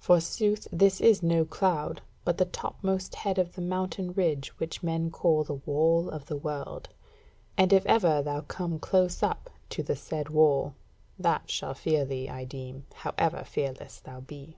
[0.00, 5.08] Forsooth this is no cloud, but the topmost head of the mountain ridge which men
[5.08, 6.88] call the Wall of the World:
[7.56, 10.74] and if ever thou come close up to the said Wall,
[11.16, 14.56] that shall fear thee, I deem, however fearless thou be."